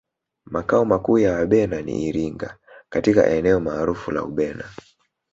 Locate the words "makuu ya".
0.85-1.31